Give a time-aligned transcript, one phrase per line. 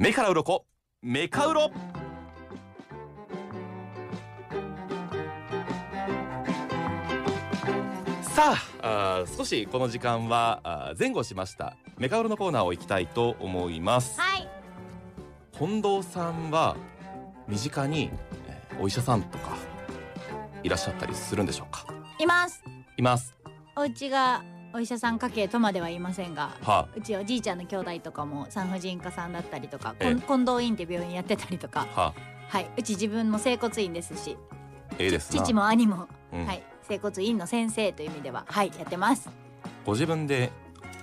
[0.00, 0.64] 目から鱗。
[1.02, 1.70] メカウロ
[8.22, 11.76] さああー少しこの時間はあー前後しました。
[11.98, 14.18] メカウロのコーナーを行きたいと思います。
[14.18, 14.48] はい。
[15.52, 16.78] 近藤さんは
[17.46, 18.10] 身近に
[18.48, 19.50] えーお医者さんとか
[20.62, 21.84] いらっしゃったりするんでしょうか？
[22.18, 22.64] います。
[22.96, 23.36] います。
[23.76, 24.42] お家が
[24.72, 32.00] お医者さん家系とまでは言いませんがはうちおじいちゃんの兄弟とかも産婦人科さんだったりとか、近藤院って病院やってたりとかあ。
[32.00, 32.14] は
[32.48, 32.70] はい。
[32.76, 34.36] うち自分も整骨院ですし
[34.92, 35.42] あええですな。
[35.42, 36.46] 父も兄も、うん。
[36.46, 36.62] はい。
[36.82, 39.28] 整骨院の先生という意味でははいやってます。
[39.84, 40.50] ご自分で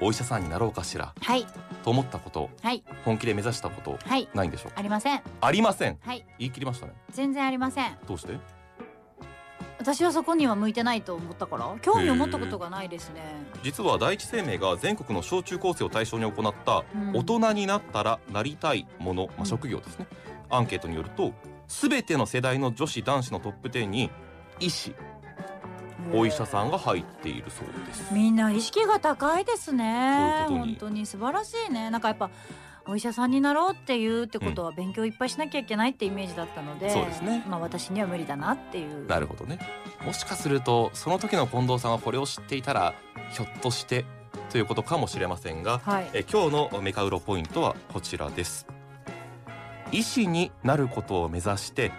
[0.00, 1.46] お医者さんになろうかしらはい。
[1.84, 2.82] と思ったことはい。
[3.04, 4.28] 本気で目指したことはい。
[4.34, 4.78] ないんでしょうか？
[4.78, 5.22] ありません。
[5.40, 5.98] ありません。
[6.00, 6.24] はい。
[6.38, 6.92] 言い切りましたね。
[7.10, 7.98] 全然ありません。
[8.08, 8.38] どうして？
[9.80, 13.22] 私はそこには向いてないと思ったから興味を持ったことがないですね。
[13.62, 17.16] 実は第一生命が全国の小中高生を対象に行ったうん。
[17.16, 19.46] 大人になったらなりたいもの、まあ、うん。
[19.46, 20.06] 職業ですね、
[20.50, 21.32] アンケートによると
[21.66, 24.10] 全ての世代の女子男子のトップ10に
[24.60, 24.94] 医師
[26.12, 28.12] お医者さんが入っているそうです。
[28.12, 30.44] みんな意識が高いですね。
[30.48, 31.90] 本当に素晴らしいね。
[31.90, 32.30] なんかやっぱ
[32.86, 37.44] お医者さんになろうっていうってことは勉強いっぱいしなきゃいけないってイメージだったので、そうですね。
[37.46, 39.06] まあ私には無理だなっていう。
[39.06, 39.58] なるほどね。
[40.04, 42.94] もしかするとその時の近藤さんはこれを知っていたら
[43.32, 44.04] ひょっとして
[44.50, 46.10] ということかもしれませんがはい。
[46.14, 48.66] え今日のメカウロポイントはこちらです。
[49.92, 51.92] 医師になることを目指して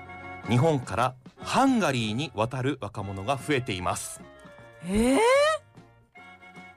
[0.50, 4.22] 日本からハンガリーに渡る若者が増えています。
[4.86, 5.20] えー、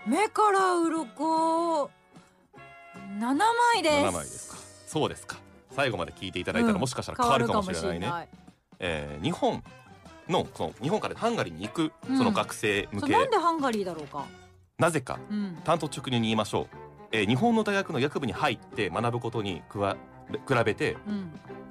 [0.06, 1.90] 目から鱗
[3.18, 3.96] 七枚です。
[3.96, 4.56] 7枚ですか。
[4.86, 5.36] そうですか。
[5.70, 6.80] 最後まで聞いていただいたらうん。
[6.80, 8.32] もしかしたら変わるかもしれないね、変わるか
[8.80, 9.62] えー日本
[10.28, 12.18] のその日本からハンガリーに行くうん。
[12.18, 14.24] その学生向け、もしれなんでハンガリーだろうか。
[14.78, 15.54] なぜかうん。
[15.64, 16.66] 単刀直入に言いましょう、
[17.12, 19.96] えー日本の大学の医学部に入って学ぶことにくわ
[20.48, 21.30] 比べてうん。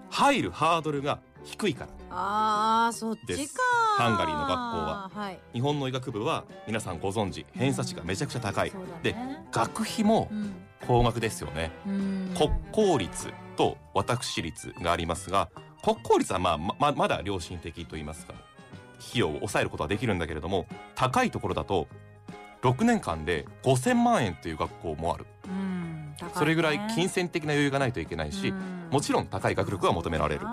[0.10, 1.90] 入るハードルが低いから。
[2.12, 3.62] あーそっちですか。
[3.98, 5.12] ハンガリーの学校は。
[5.14, 5.40] はい。
[5.54, 7.46] 日本の医学部は皆さんご存知。
[7.54, 10.54] 偏差値がめちゃくちゃ高い、そうだでね学費もうん
[10.88, 12.34] 高額ですよね、うん。
[12.38, 15.50] 国公立と私立がありますが
[15.84, 18.34] 国公立はまあままだ良心的と言いますか
[19.00, 21.88] 費用を抑えることはできるんだけれども高いところだと
[22.62, 25.26] 6年間で5000万円という学校もある。
[26.24, 26.30] ね。
[26.34, 28.88] それぐらい金銭的な余裕がないといけないし、うん。
[28.90, 30.46] もちろん高い学力が求められる。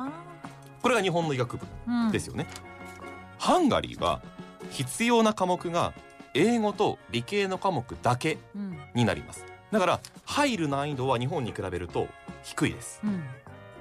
[0.83, 2.11] これが日本の医学部うん。
[2.11, 2.47] ですよね、
[3.39, 4.21] ハンガリーは
[4.71, 5.93] 必要な科目が
[6.35, 8.79] 英語と理系の科目だけうん。
[8.95, 12.09] になりますだから入る難易度は日本に比べると
[12.43, 13.01] 低いです。
[13.05, 13.23] うん。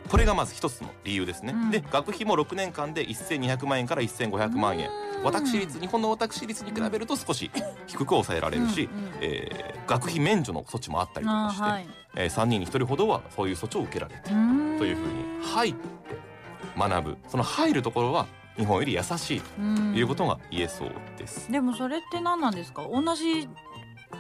[0.09, 1.72] これがまず一つの理由ですね、うん。
[1.72, 4.89] で学費も6年間で1200万円から1500万円。
[5.17, 5.23] うん。
[5.23, 7.51] 私立日本の私立に比べると少し
[7.88, 9.11] 低く抑えられるし、うんうん。
[9.22, 11.88] えー学費免除の措置もあったりとかして、はい。
[12.16, 14.77] えー3人に1人ほどはそういう措置を受けられているうん。
[14.77, 15.79] というふうに入って
[16.77, 17.17] 学ぶ。
[17.27, 18.27] その入るところは
[18.57, 21.51] 日本より優しいとうんいうことが言えそうです。
[21.51, 22.83] でもそれって何なんですか？
[22.91, 23.47] 同じ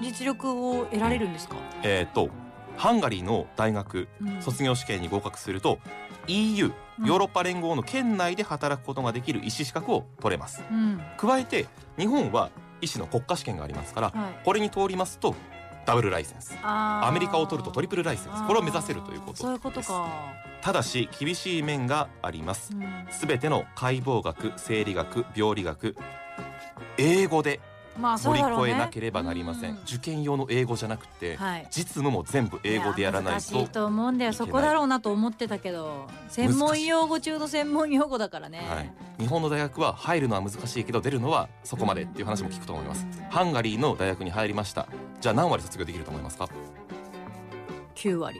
[0.01, 2.29] 実力を得られるんですか、えっ、と
[2.77, 4.41] ハンガリーの大学うん。
[4.41, 5.79] 卒業試験に合格すると
[6.27, 7.05] EU うん。
[7.05, 10.63] ヨーロッパ連合の圏内で働くことができる医師資格を取れます。
[10.71, 11.01] うん。
[11.17, 11.67] 加えて
[11.97, 12.49] 日本は
[12.81, 14.45] 医師の国家試験がありますからはい。
[14.45, 15.35] これに通りますと
[15.85, 16.57] ダブルライセンス。
[16.63, 18.47] アメリカを取るとトリプルライセンス。
[18.47, 19.41] これを目指せるということです。
[19.41, 20.09] そういうことか、
[20.61, 22.71] ただし厳しい面があります。
[22.73, 23.07] うん。
[23.11, 25.95] すべての解剖学生理学病理学
[26.97, 27.59] 英語で
[27.97, 29.77] まあそう乗り越えなければなりません、うん。
[29.83, 31.67] 受験用の英語じゃなくて、はい。
[31.69, 34.33] 実務も全部英語でやらないや難としいと思うんだよ。
[34.33, 43.23] そこだろうなと思ってたけど専門用語中の専門用語だからね、はい、日本の大学は入るのは難しいけど出るのはそこまでっていう話も聞くと思います、うん。
[43.29, 44.87] ハンガリーの大学に入りました。
[45.19, 46.47] じゃあ何割卒業できると思いますか
[47.95, 48.39] ？9割。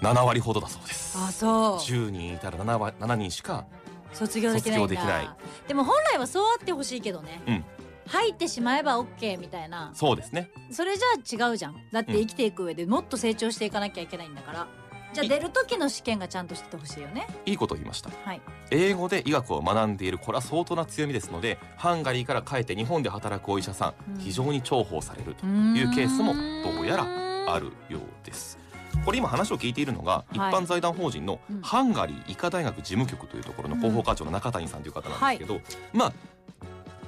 [0.00, 1.18] 7割ほどだそうです。
[1.18, 1.76] あそう。
[1.78, 3.64] 10人いたら 7, 割7人しか
[4.12, 4.78] 卒業できない。
[4.78, 5.28] んだ卒業できない
[5.68, 7.64] でも本来はそうあってほしいけどね、うん
[8.06, 9.90] 入ってしまえば OK みたいな。
[9.94, 10.50] そうですね。
[10.70, 11.76] それじゃあ違うじゃん。
[11.92, 14.66] だって生きていく上でもっと成長していかなきゃいけないんだから。
[15.12, 17.28] じゃあ出る時の試験がちゃんとしててほしいよね。
[17.46, 18.10] いいこと言いました。
[18.24, 18.40] はい。
[18.72, 24.18] 英語で医学を学んでいるこれは相当な強みですのでハンガリーから帰って日本で働くお医者さん、うん。
[24.18, 27.06] 非常に重宝されるといいうケースもどうやら
[27.54, 28.58] あるようです。
[29.04, 31.62] これ今話を聞いているのが一般財団法人のうん。
[31.62, 35.60] ハンガリー医科大学事務局というところの広報課長の中谷さんという方なんですけど、
[35.92, 36.12] まあ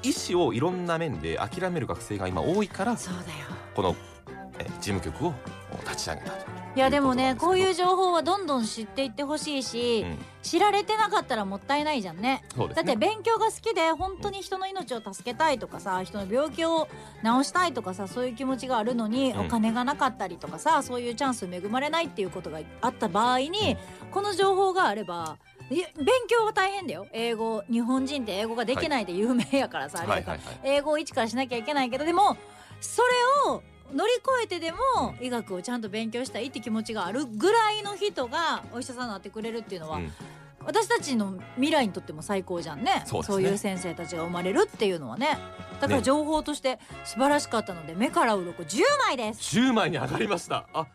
[0.09, 3.27] 医師をいろんな面で諦める学生が今多いからそうだよ。
[3.75, 3.97] この
[4.59, 5.35] え事務局をを
[5.85, 6.47] 立ち上げたと。
[6.77, 10.19] いやでもねこういうう情報はどんどん知っていってほしいし、うん。
[10.43, 12.45] 知られてなかったらもったいないじゃんね。
[12.55, 12.85] そうですね。
[12.85, 16.89] だって勉強が好きで本当に人の命を助けたいとかさ人の病気を
[17.25, 19.41] 治したいとかさそういう気持ちがあるのに、うん。
[19.47, 23.77] お金がなかったりとかさそういうチャンス恵まれないっていうことがあった場合に、
[24.11, 25.39] この情報があれば
[25.71, 25.83] 勉
[26.29, 27.07] 強は大変だよ。
[27.13, 30.25] 英語日本人って英語ができないで有名やからさ、はい
[30.63, 32.37] 英語を一からしなきゃいけないけどでも
[32.81, 33.03] そ
[33.47, 33.63] れを
[33.95, 34.79] 乗り越えてでも
[35.21, 40.13] 医学をちゃんと勉強したいって気持ちがあるぐらいの人がお医者さんになってくれるっていうのは、うん。
[40.65, 43.05] 私たちの未来にとっても最高じゃんね。
[43.07, 45.39] そういう先生たちが生まれるっていうのはね。
[45.81, 46.03] だからね。
[46.03, 49.57] 情報として素晴らしかったので目から鱗10枚です。
[49.59, 50.67] 10枚に上がりました。
[50.75, 50.87] あ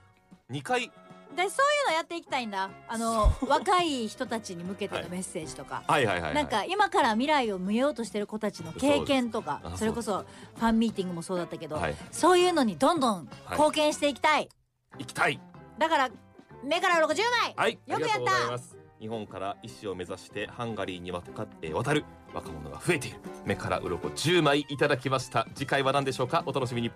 [0.51, 0.91] 2回
[1.35, 2.69] でそういうのやっていきたいんだ。
[2.87, 10.25] あの若い人たちに向けてのメッセージとか、はいはいはい、はい、なんか今から未来を見ようとしてる子たちの経験とかそれこそ
[10.55, 11.95] ファンミーティングもそうだったけど、はい。
[12.11, 14.49] そういうのにどんどん貢献していきたい、
[14.99, 15.39] 行きたい。
[15.77, 16.09] だから
[16.63, 17.53] 目から鱗10枚。
[17.55, 17.79] はい。
[17.87, 18.81] よくやった。
[18.99, 21.31] 日本から医師を目指してハンガリーに渡
[21.93, 22.05] る
[22.35, 23.17] 若者が増えている。
[23.45, 25.47] 目から鱗10枚いただきました。
[25.55, 26.43] 次回は何でしょうか？
[26.45, 26.91] お楽しみに